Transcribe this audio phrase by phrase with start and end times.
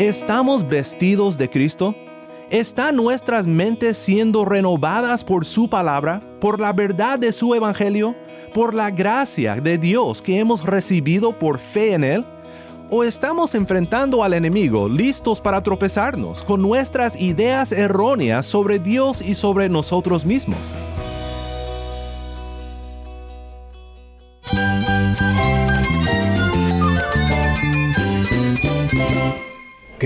[0.00, 1.94] ¿Estamos vestidos de Cristo?
[2.48, 8.16] ¿Están nuestras mentes siendo renovadas por su palabra, por la verdad de su evangelio,
[8.54, 12.24] por la gracia de Dios que hemos recibido por fe en Él?
[12.88, 19.34] ¿O estamos enfrentando al enemigo listos para tropezarnos con nuestras ideas erróneas sobre Dios y
[19.34, 20.72] sobre nosotros mismos?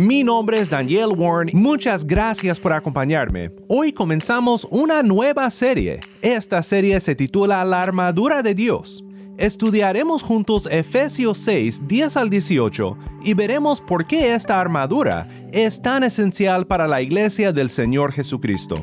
[0.00, 1.50] Mi nombre es Daniel Warren.
[1.54, 3.50] Muchas gracias por acompañarme.
[3.66, 5.98] Hoy comenzamos una nueva serie.
[6.22, 9.02] Esta serie se titula La armadura de Dios.
[9.38, 16.04] Estudiaremos juntos Efesios 6, 10 al 18 y veremos por qué esta armadura es tan
[16.04, 18.76] esencial para la iglesia del Señor Jesucristo.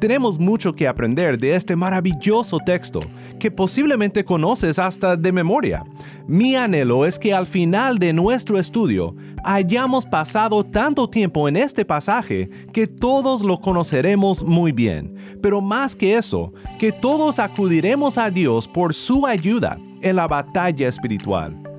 [0.00, 3.00] Tenemos mucho que aprender de este maravilloso texto,
[3.38, 5.84] que posiblemente conoces hasta de memoria.
[6.26, 11.84] Mi anhelo es que al final de nuestro estudio hayamos pasado tanto tiempo en este
[11.84, 18.30] pasaje que todos lo conoceremos muy bien, pero más que eso, que todos acudiremos a
[18.30, 21.69] Dios por su ayuda en la batalla espiritual.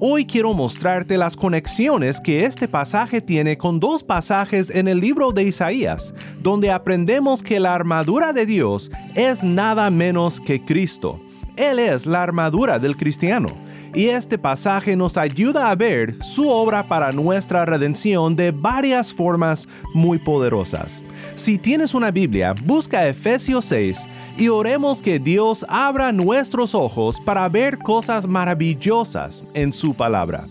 [0.00, 5.30] Hoy quiero mostrarte las conexiones que este pasaje tiene con dos pasajes en el libro
[5.30, 11.20] de Isaías, donde aprendemos que la armadura de Dios es nada menos que Cristo.
[11.56, 13.46] Él es la armadura del cristiano
[13.94, 19.68] y este pasaje nos ayuda a ver su obra para nuestra redención de varias formas
[19.94, 21.02] muy poderosas.
[21.36, 27.48] Si tienes una Biblia, busca Efesios 6 y oremos que Dios abra nuestros ojos para
[27.48, 30.46] ver cosas maravillosas en su palabra.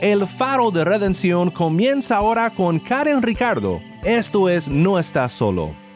[0.00, 3.80] El faro de redención comienza ahora con Karen Ricardo.
[4.02, 5.89] Esto es No estás solo.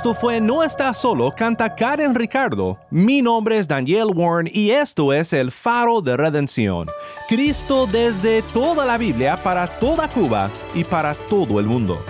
[0.00, 2.78] Esto fue No Estás Solo, canta Karen Ricardo.
[2.88, 6.88] Mi nombre es Daniel Warren y esto es el Faro de Redención.
[7.28, 12.02] Cristo desde toda la Biblia para toda Cuba y para todo el mundo.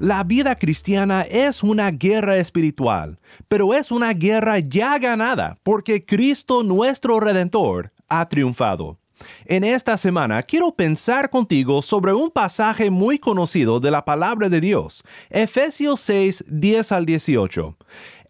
[0.00, 6.64] La vida cristiana es una guerra espiritual, pero es una guerra ya ganada porque Cristo
[6.64, 8.98] nuestro Redentor ha triunfado.
[9.44, 14.60] En esta semana quiero pensar contigo sobre un pasaje muy conocido de la palabra de
[14.60, 17.76] Dios, Efesios 6, 10 al 18.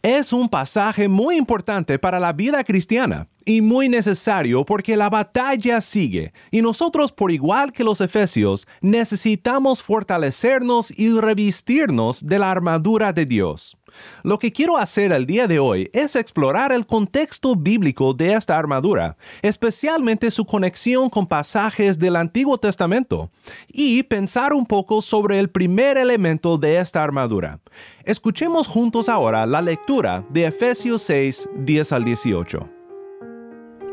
[0.03, 5.81] Es un pasaje muy importante para la vida cristiana y muy necesario porque la batalla
[5.81, 13.13] sigue y nosotros, por igual que los efesios, necesitamos fortalecernos y revestirnos de la armadura
[13.13, 13.77] de Dios.
[14.23, 18.59] Lo que quiero hacer el día de hoy es explorar el contexto bíblico de esta
[18.59, 23.31] armadura, especialmente su conexión con pasajes del Antiguo Testamento,
[23.69, 27.61] y pensar un poco sobre el primer elemento de esta armadura.
[28.05, 32.69] Escuchemos juntos ahora la lectura de Efesios 6, 10 al 18.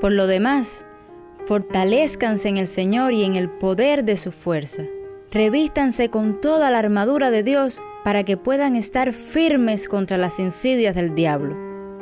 [0.02, 0.84] Por lo demás,
[1.46, 4.84] fortalezcanse en el Señor y en el poder de su fuerza.
[5.32, 10.94] Revístanse con toda la armadura de Dios para que puedan estar firmes contra las insidias
[10.94, 11.58] del diablo.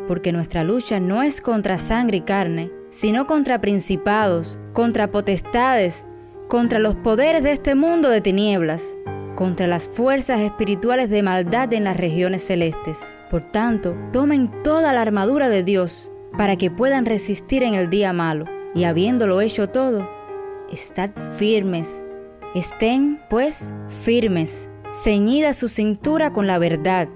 [0.06, 6.06] Porque nuestra lucha no es contra sangre y carne, sino contra principados, contra potestades,
[6.50, 8.94] contra los poderes de este mundo de tinieblas,
[9.36, 13.00] contra las fuerzas espirituales de maldad en las regiones celestes.
[13.32, 18.12] Por tanto, tomen toda la armadura de Dios para que puedan resistir en el día
[18.12, 18.44] malo,
[18.76, 20.10] y habiéndolo hecho todo,
[20.70, 22.04] estad firmes.
[22.56, 23.72] Estén, pues,
[24.04, 27.10] firmes, ceñida su cintura con la verdad,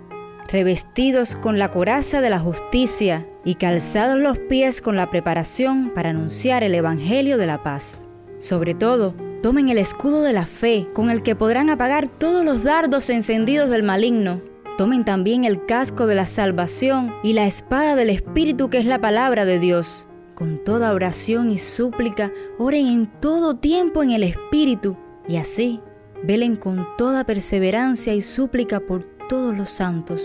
[0.48, 6.10] revestidos con la coraza de la justicia y calzados los pies con la preparación para
[6.10, 8.08] anunciar el Evangelio de la paz.
[8.40, 9.14] Sobre todo,
[9.44, 13.70] tomen el escudo de la fe, con el que podrán apagar todos los dardos encendidos
[13.70, 14.42] del maligno.
[14.78, 19.00] Tomen también el casco de la salvación y la espada del Espíritu que es la
[19.00, 20.08] palabra de Dios.
[20.36, 25.82] Con toda oración y súplica, oren en todo tiempo en el Espíritu, y así
[26.24, 30.22] velen con toda perseverancia y súplica por todos los santos.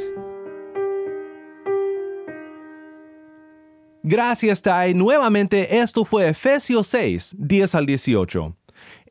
[4.05, 4.95] Gracias, Tai.
[4.95, 8.57] Nuevamente, esto fue Efesios 6, 10 al 18.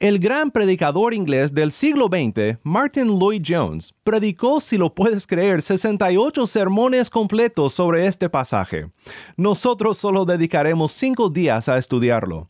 [0.02, 5.62] El gran predicador inglés del siglo XX, Martin Lloyd Jones, predicó, si lo puedes creer,
[5.62, 8.90] 68 sermones completos sobre este pasaje.
[9.38, 12.48] Nosotros solo dedicaremos 5 días a estudiarlo.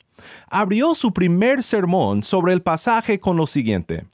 [0.50, 4.06] Abrió su primer sermón sobre el pasaje con lo siguiente.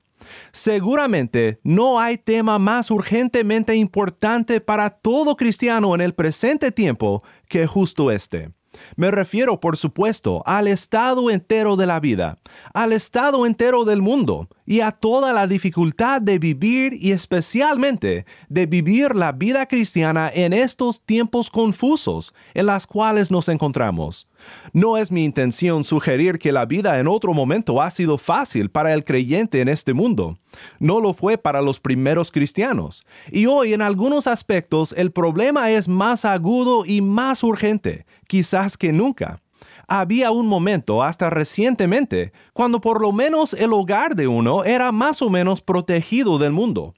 [0.51, 7.67] Seguramente no hay tema más urgentemente importante para todo cristiano en el presente tiempo que
[7.67, 8.57] justo este.
[8.96, 12.38] Me refiero, por supuesto, al estado entero de la vida,
[12.74, 18.65] al estado entero del mundo y a toda la dificultad de vivir y especialmente de
[18.65, 24.27] vivir la vida cristiana en estos tiempos confusos en las cuales nos encontramos.
[24.74, 28.93] No es mi intención sugerir que la vida en otro momento ha sido fácil para
[28.93, 30.38] el creyente en este mundo.
[30.79, 33.03] No lo fue para los primeros cristianos.
[33.31, 38.93] Y hoy en algunos aspectos el problema es más agudo y más urgente, quizás que
[38.93, 39.41] nunca.
[39.88, 45.22] Había un momento hasta recientemente cuando por lo menos el hogar de uno era más
[45.22, 46.93] o menos protegido del mundo.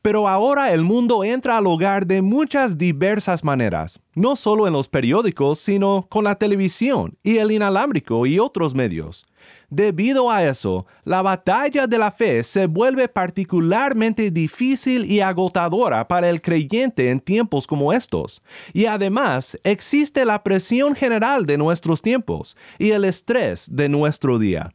[0.00, 4.88] Pero ahora el mundo entra al hogar de muchas diversas maneras, no solo en los
[4.88, 9.26] periódicos, sino con la televisión y el inalámbrico y otros medios.
[9.70, 16.28] Debido a eso, la batalla de la fe se vuelve particularmente difícil y agotadora para
[16.28, 18.42] el creyente en tiempos como estos.
[18.74, 24.74] Y además existe la presión general de nuestros tiempos y el estrés de nuestro día.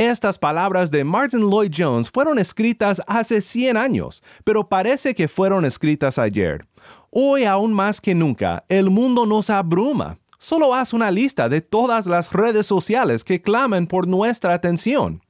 [0.00, 5.66] Estas palabras de Martin Lloyd Jones fueron escritas hace 100 años, pero parece que fueron
[5.66, 6.66] escritas ayer.
[7.10, 10.16] Hoy aún más que nunca, el mundo nos abruma.
[10.38, 15.20] Solo haz una lista de todas las redes sociales que claman por nuestra atención.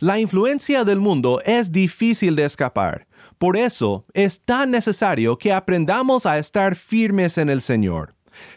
[0.00, 3.06] La influencia del mundo es difícil de escapar.
[3.38, 8.15] Por eso es tan necesario que aprendamos a estar firmes en el Señor.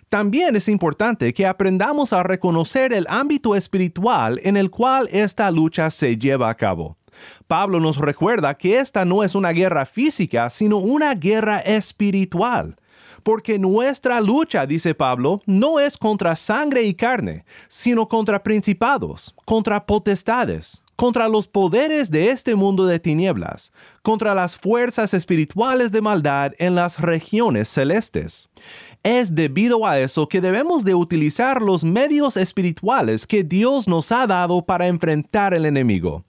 [0.09, 5.89] También es importante que aprendamos a reconocer el ámbito espiritual en el cual esta lucha
[5.89, 6.97] se lleva a cabo.
[7.47, 12.77] Pablo nos recuerda que esta no es una guerra física, sino una guerra espiritual.
[13.23, 19.85] Porque nuestra lucha, dice Pablo, no es contra sangre y carne, sino contra principados, contra
[19.85, 23.71] potestades, contra los poderes de este mundo de tinieblas,
[24.01, 28.49] contra las fuerzas espirituales de maldad en las regiones celestes.
[29.03, 34.27] Es debido a eso que debemos de utilizar los medios espirituales que Dios nos ha
[34.27, 36.25] dado para enfrentar el enemigo.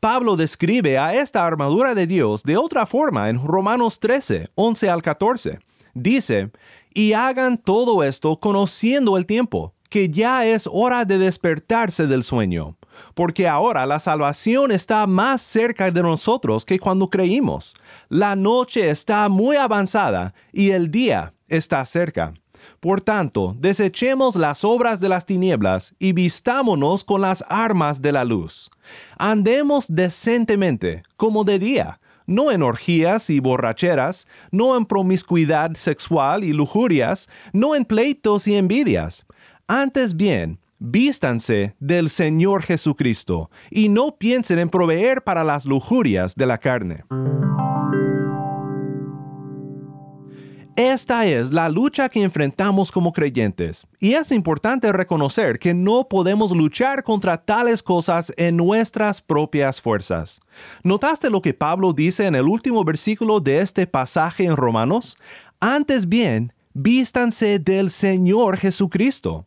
[0.00, 5.02] Pablo describe a esta armadura de Dios de otra forma en Romanos 13, 11 al
[5.02, 5.58] 14.
[5.92, 6.50] Dice,
[6.94, 12.78] y hagan todo esto conociendo el tiempo, que ya es hora de despertarse del sueño,
[13.14, 17.74] porque ahora la salvación está más cerca de nosotros que cuando creímos.
[18.08, 22.34] La noche está muy avanzada y el día está cerca.
[22.80, 28.24] Por tanto, desechemos las obras de las tinieblas y vistámonos con las armas de la
[28.24, 28.70] luz.
[29.18, 36.52] Andemos decentemente, como de día, no en orgías y borracheras, no en promiscuidad sexual y
[36.52, 39.26] lujurias, no en pleitos y envidias.
[39.66, 46.46] Antes bien, vístanse del Señor Jesucristo y no piensen en proveer para las lujurias de
[46.46, 47.04] la carne.
[50.76, 56.50] Esta es la lucha que enfrentamos como creyentes, y es importante reconocer que no podemos
[56.50, 60.40] luchar contra tales cosas en nuestras propias fuerzas.
[60.82, 65.16] ¿Notaste lo que Pablo dice en el último versículo de este pasaje en Romanos?
[65.60, 69.46] Antes bien, vístanse del Señor Jesucristo.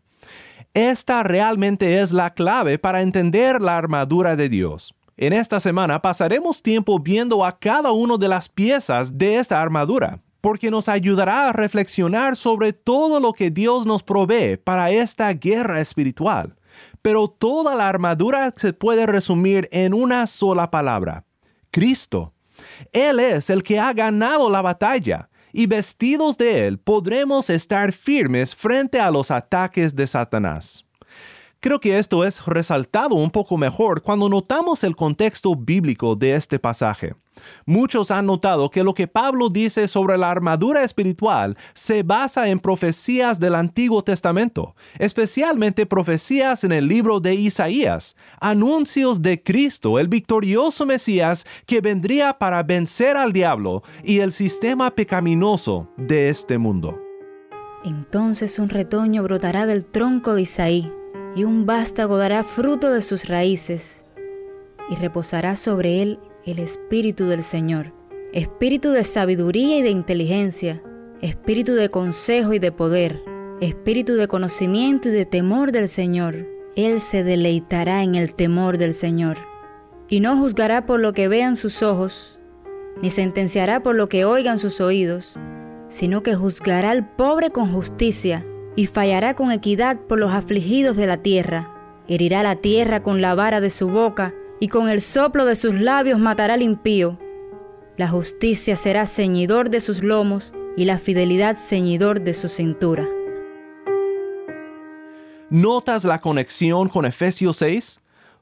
[0.73, 4.95] Esta realmente es la clave para entender la armadura de Dios.
[5.17, 10.21] En esta semana pasaremos tiempo viendo a cada una de las piezas de esta armadura
[10.41, 15.81] porque nos ayudará a reflexionar sobre todo lo que Dios nos provee para esta guerra
[15.81, 16.55] espiritual.
[17.01, 21.25] Pero toda la armadura se puede resumir en una sola palabra,
[21.71, 22.33] Cristo.
[22.91, 28.53] Él es el que ha ganado la batalla, y vestidos de Él podremos estar firmes
[28.53, 30.85] frente a los ataques de Satanás.
[31.59, 36.59] Creo que esto es resaltado un poco mejor cuando notamos el contexto bíblico de este
[36.59, 37.15] pasaje.
[37.65, 42.59] Muchos han notado que lo que Pablo dice sobre la armadura espiritual se basa en
[42.59, 50.07] profecías del Antiguo Testamento, especialmente profecías en el libro de Isaías, anuncios de Cristo, el
[50.07, 56.99] victorioso Mesías que vendría para vencer al diablo y el sistema pecaminoso de este mundo.
[57.83, 60.91] Entonces un retoño brotará del tronco de Isaí,
[61.35, 64.03] y un vástago dará fruto de sus raíces,
[64.89, 67.91] y reposará sobre él el Espíritu del Señor,
[68.31, 70.81] Espíritu de sabiduría y de inteligencia,
[71.21, 73.21] Espíritu de consejo y de poder,
[73.59, 76.47] Espíritu de conocimiento y de temor del Señor.
[76.77, 79.37] Él se deleitará en el temor del Señor,
[80.07, 82.39] y no juzgará por lo que vean sus ojos,
[83.01, 85.37] ni sentenciará por lo que oigan sus oídos,
[85.89, 88.45] sino que juzgará al pobre con justicia,
[88.77, 91.73] y fallará con equidad por los afligidos de la tierra.
[92.07, 95.73] Herirá la tierra con la vara de su boca, y con el soplo de sus
[95.75, 97.17] labios matará al impío.
[97.97, 103.07] La justicia será ceñidor de sus lomos y la fidelidad ceñidor de su cintura.
[105.49, 107.99] ¿Notas la conexión con Efesios 6?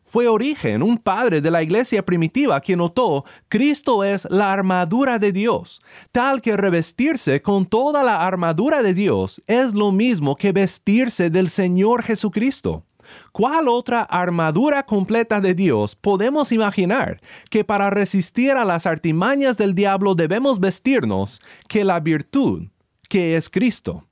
[0.07, 5.31] Fue Origen, un padre de la iglesia primitiva, quien notó, Cristo es la armadura de
[5.31, 5.81] Dios,
[6.11, 11.49] tal que revestirse con toda la armadura de Dios es lo mismo que vestirse del
[11.49, 12.83] Señor Jesucristo.
[13.31, 19.75] ¿Cuál otra armadura completa de Dios podemos imaginar que para resistir a las artimañas del
[19.75, 22.67] diablo debemos vestirnos que la virtud
[23.09, 24.05] que es Cristo?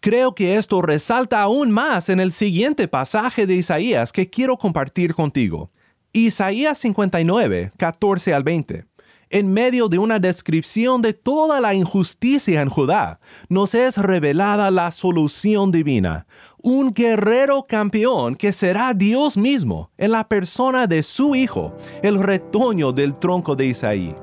[0.00, 5.14] Creo que esto resalta aún más en el siguiente pasaje de Isaías que quiero compartir
[5.14, 5.70] contigo.
[6.12, 8.91] Isaías 59, 14 al 20
[9.32, 14.90] en medio de una descripción de toda la injusticia en Judá, nos es revelada la
[14.90, 16.26] solución divina,
[16.62, 22.92] un guerrero campeón que será Dios mismo en la persona de su Hijo, el retoño
[22.92, 24.14] del tronco de Isaí.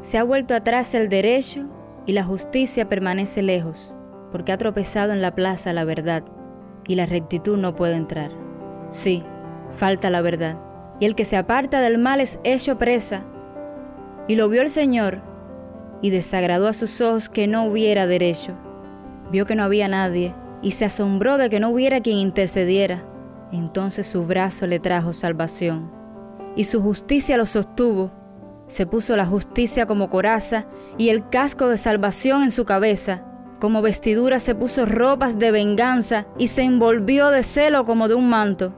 [0.00, 1.68] Se ha vuelto atrás el derecho
[2.06, 3.94] y la justicia permanece lejos,
[4.32, 6.24] porque ha tropezado en la plaza la verdad,
[6.88, 8.30] y la rectitud no puede entrar.
[8.88, 9.22] Sí,
[9.72, 10.58] falta la verdad,
[10.98, 13.26] y el que se aparta del mal es hecho presa
[14.28, 15.20] y lo vio el Señor,
[16.02, 18.52] y desagradó a sus ojos que no hubiera derecho.
[19.30, 23.04] Vio que no había nadie, y se asombró de que no hubiera quien intercediera.
[23.52, 25.90] Entonces su brazo le trajo salvación,
[26.54, 28.10] y su justicia lo sostuvo.
[28.66, 30.66] Se puso la justicia como coraza,
[30.98, 33.22] y el casco de salvación en su cabeza.
[33.60, 38.28] Como vestidura se puso ropas de venganza, y se envolvió de celo como de un
[38.28, 38.74] manto.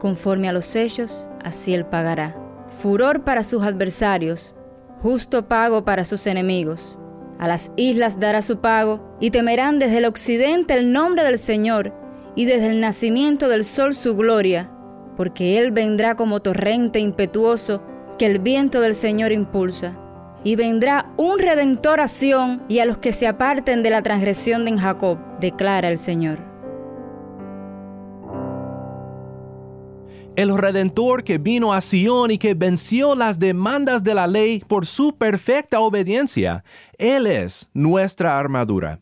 [0.00, 4.54] Conforme a los hechos, así él pagará furor para sus adversarios,
[5.02, 6.98] justo pago para sus enemigos.
[7.38, 11.92] A las islas dará su pago, y temerán desde el occidente el nombre del Señor,
[12.34, 14.70] y desde el nacimiento del sol su gloria,
[15.16, 17.82] porque Él vendrá como torrente impetuoso
[18.18, 19.96] que el viento del Señor impulsa.
[20.44, 24.64] Y vendrá un redentor a Sión y a los que se aparten de la transgresión
[24.64, 26.47] de Jacob, declara el Señor.
[30.38, 34.86] El Redentor que vino a Sion y que venció las demandas de la ley por
[34.86, 36.62] su perfecta obediencia.
[36.96, 39.00] Él es nuestra armadura.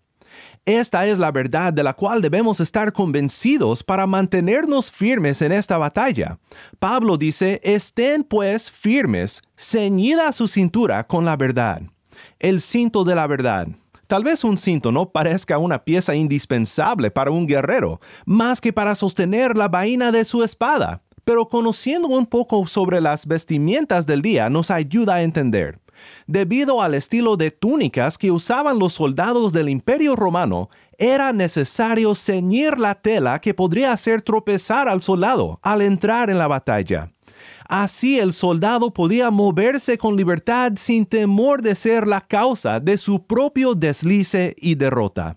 [0.64, 5.76] Esta es la verdad de la cual debemos estar convencidos para mantenernos firmes en esta
[5.76, 6.38] batalla.
[6.78, 11.82] Pablo dice, estén pues firmes, ceñida su cintura con la verdad.
[12.38, 13.68] El cinto de la verdad.
[14.06, 18.94] Tal vez un cinto no parezca una pieza indispensable para un guerrero, más que para
[18.94, 24.48] sostener la vaina de su espada pero conociendo un poco sobre las vestimientas del día
[24.48, 25.80] nos ayuda a entender.
[26.28, 32.78] Debido al estilo de túnicas que usaban los soldados del Imperio Romano, era necesario ceñir
[32.78, 37.10] la tela que podría hacer tropezar al soldado al entrar en la batalla.
[37.68, 43.26] Así el soldado podía moverse con libertad sin temor de ser la causa de su
[43.26, 45.34] propio deslice y derrota.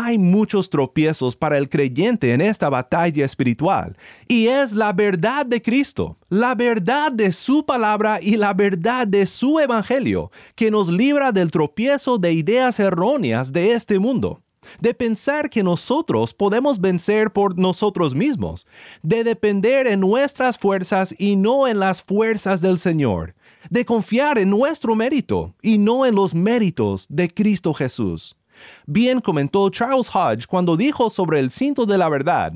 [0.00, 3.96] Hay muchos tropiezos para el creyente en esta batalla espiritual,
[4.28, 9.26] y es la verdad de Cristo, la verdad de su palabra y la verdad de
[9.26, 14.40] su evangelio que nos libra del tropiezo de ideas erróneas de este mundo
[14.80, 18.68] de pensar que nosotros podemos vencer por nosotros mismos,
[19.02, 23.34] de depender en nuestras fuerzas y no en las fuerzas del Señor,
[23.68, 28.37] de confiar en nuestro mérito y no en los méritos de Cristo Jesús.
[28.86, 32.52] Bien comentó Charles Hodge cuando dijo sobre el cinto de la verdad,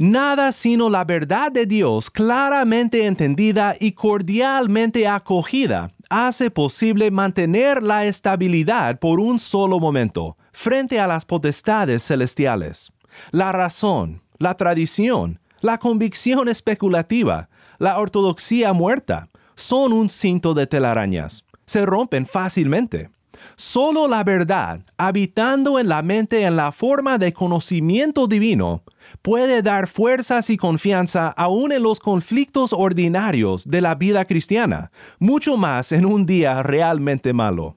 [0.00, 8.04] Nada sino la verdad de Dios claramente entendida y cordialmente acogida hace posible mantener la
[8.04, 12.92] estabilidad por un solo momento frente a las potestades celestiales.
[13.32, 17.48] La razón, la tradición, la convicción especulativa,
[17.78, 21.44] la ortodoxia muerta, son un cinto de telarañas.
[21.66, 23.10] Se rompen fácilmente.
[23.56, 28.82] Solo la verdad, habitando en la mente en la forma de conocimiento divino,
[29.22, 35.56] puede dar fuerzas y confianza aún en los conflictos ordinarios de la vida cristiana, mucho
[35.56, 37.76] más en un día realmente malo.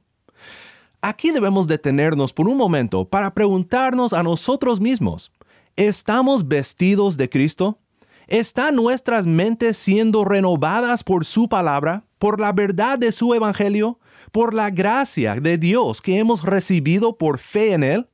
[1.01, 5.31] Aquí debemos detenernos por un momento para preguntarnos a nosotros mismos,
[5.75, 7.79] ¿estamos vestidos de Cristo?
[8.27, 13.99] ¿Están nuestras mentes siendo renovadas por su palabra, por la verdad de su evangelio?
[14.31, 18.07] Por la gracia de Dios que hemos recibido por fe en Él?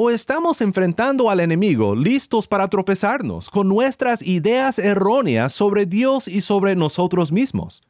[0.00, 6.40] ¿O estamos enfrentando al enemigo listos para tropezarnos con nuestras ideas erróneas sobre Dios y
[6.40, 7.82] sobre nosotros mismos?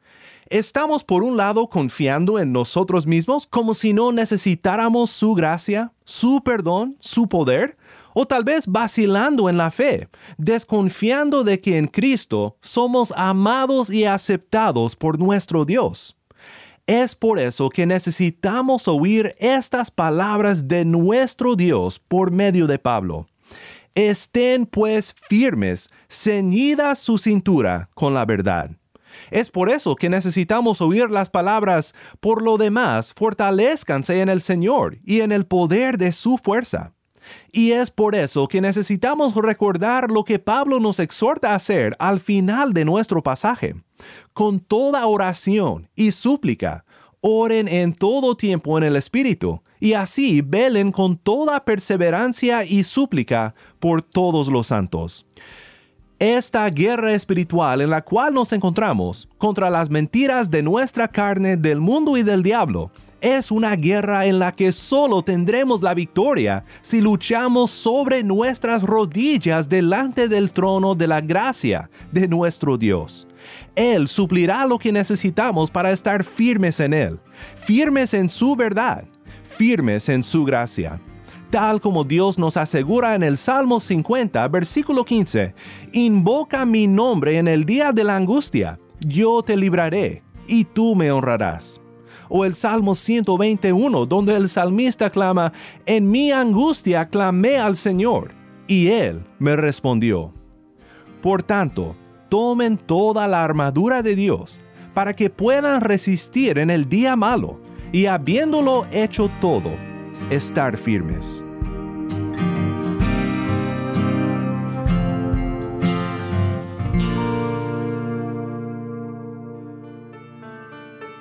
[0.49, 6.41] ¿Estamos por un lado confiando en nosotros mismos como si no necesitáramos su gracia, su
[6.43, 7.77] perdón, su poder?
[8.15, 14.05] ¿O tal vez vacilando en la fe, desconfiando de que en Cristo somos amados y
[14.05, 16.18] aceptados por nuestro Dios?
[16.89, 23.27] Es por eso que necesitamos oír estas palabras de nuestro Dios por medio de Pablo.
[23.93, 28.71] Estén pues firmes, ceñida su cintura con la verdad.
[29.29, 34.97] Es por eso que necesitamos oír las palabras, por lo demás, fortalezcanse en el Señor
[35.03, 36.95] y en el poder de su fuerza.
[37.51, 42.19] Y es por eso que necesitamos recordar lo que Pablo nos exhorta a hacer al
[42.19, 43.75] final de nuestro pasaje.
[44.33, 46.85] Con toda oración y súplica,
[47.21, 53.53] oren en todo tiempo en el Espíritu, y así velen con toda perseverancia y súplica
[53.79, 55.25] por todos los santos.
[56.19, 61.79] Esta guerra espiritual en la cual nos encontramos contra las mentiras de nuestra carne, del
[61.79, 67.01] mundo y del diablo, es una guerra en la que solo tendremos la victoria si
[67.01, 73.28] luchamos sobre nuestras rodillas delante del trono de la gracia de nuestro Dios.
[73.75, 77.19] Él suplirá lo que necesitamos para estar firmes en Él,
[77.55, 79.05] firmes en su verdad,
[79.43, 80.99] firmes en su gracia.
[81.49, 85.55] Tal como Dios nos asegura en el Salmo 50, versículo 15,
[85.93, 91.11] Invoca mi nombre en el día de la angustia, yo te libraré, y tú me
[91.11, 91.81] honrarás
[92.29, 95.51] o el Salmo 121, donde el salmista clama,
[95.85, 98.31] En mi angustia clamé al Señor,
[98.67, 100.31] y Él me respondió.
[101.21, 101.95] Por tanto,
[102.29, 104.59] tomen toda la armadura de Dios,
[104.93, 107.59] para que puedan resistir en el día malo,
[107.91, 109.71] y habiéndolo hecho todo,
[110.29, 111.43] estar firmes.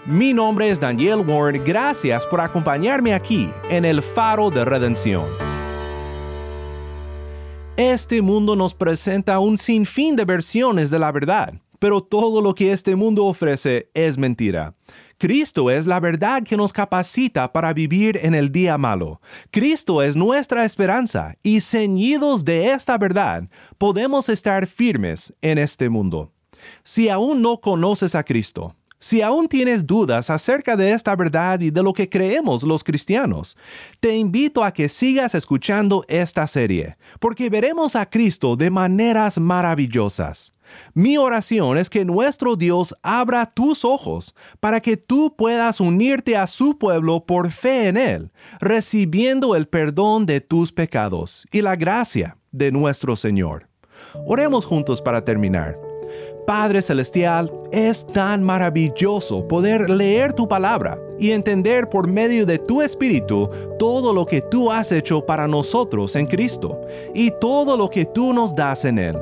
[0.06, 5.26] Mi nombre es Daniel Warren, gracias por acompañarme aquí en el Faro de Redención.
[7.78, 12.72] Este mundo nos presenta un sinfín de versiones de la verdad, pero todo lo que
[12.72, 14.74] este mundo ofrece es mentira.
[15.16, 19.20] Cristo es la verdad que nos capacita para vivir en el día malo.
[19.52, 26.32] Cristo es nuestra esperanza y ceñidos de esta verdad podemos estar firmes en este mundo.
[26.82, 31.70] Si aún no conoces a Cristo, si aún tienes dudas acerca de esta verdad y
[31.70, 33.56] de lo que creemos los cristianos,
[34.00, 40.52] te invito a que sigas escuchando esta serie, porque veremos a Cristo de maneras maravillosas.
[40.94, 46.46] Mi oración es que nuestro Dios abra tus ojos para que tú puedas unirte a
[46.46, 52.36] su pueblo por fe en Él, recibiendo el perdón de tus pecados y la gracia
[52.52, 53.68] de nuestro Señor.
[54.26, 55.87] Oremos juntos para terminar.
[56.48, 62.80] Padre Celestial, es tan maravilloso poder leer tu palabra y entender por medio de tu
[62.80, 66.80] Espíritu todo lo que tú has hecho para nosotros en Cristo
[67.12, 69.18] y todo lo que tú nos das en Él.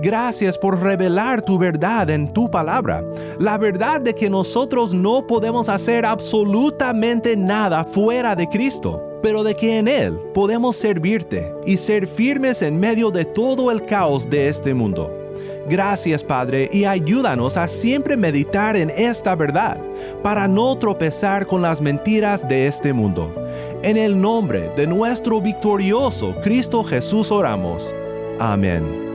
[0.00, 3.02] Gracias por revelar tu verdad en tu palabra,
[3.40, 9.54] la verdad de que nosotros no podemos hacer absolutamente nada fuera de Cristo pero de
[9.54, 14.48] que en Él podemos servirte y ser firmes en medio de todo el caos de
[14.48, 15.19] este mundo.
[15.70, 19.80] Gracias Padre y ayúdanos a siempre meditar en esta verdad
[20.20, 23.32] para no tropezar con las mentiras de este mundo.
[23.84, 27.94] En el nombre de nuestro victorioso Cristo Jesús oramos.
[28.40, 29.10] Amén.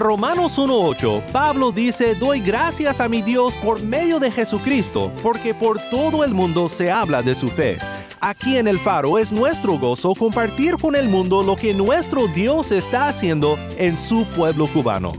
[0.00, 5.78] Romanos 1.8, Pablo dice, doy gracias a mi Dios por medio de Jesucristo, porque por
[5.90, 7.76] todo el mundo se habla de su fe.
[8.18, 12.72] Aquí en el faro es nuestro gozo compartir con el mundo lo que nuestro Dios
[12.72, 15.10] está haciendo en su pueblo cubano.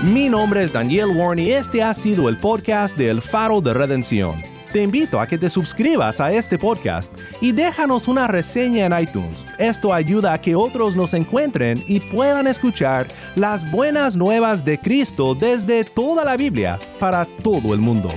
[0.03, 3.71] Mi nombre es Daniel Warren y este ha sido el podcast de El Faro de
[3.71, 4.33] Redención.
[4.73, 9.45] Te invito a que te suscribas a este podcast y déjanos una reseña en iTunes.
[9.59, 15.35] Esto ayuda a que otros nos encuentren y puedan escuchar las buenas nuevas de Cristo
[15.35, 18.09] desde toda la Biblia para todo el mundo.